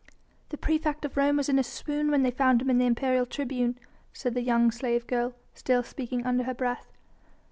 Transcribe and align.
"The 0.49 0.57
praefect 0.57 1.05
of 1.05 1.15
Rome 1.15 1.37
was 1.37 1.47
in 1.47 1.59
a 1.59 1.63
swoon 1.63 2.09
when 2.09 2.23
they 2.23 2.31
found 2.31 2.59
him 2.59 2.71
in 2.71 2.79
the 2.79 2.87
imperial 2.87 3.27
tribune," 3.27 3.77
said 4.11 4.33
the 4.33 4.41
young 4.41 4.71
slave 4.71 5.05
girl, 5.05 5.35
still 5.53 5.83
speaking 5.83 6.25
under 6.25 6.45
her 6.45 6.55
breath. 6.55 6.91